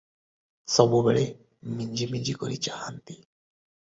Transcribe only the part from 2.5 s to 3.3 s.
ଚାହାଁନ୍ତି।